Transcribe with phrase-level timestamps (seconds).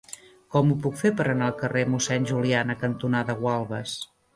[0.55, 4.01] Com ho puc fer per anar al carrer Mossèn Juliana cantonada Gualbes?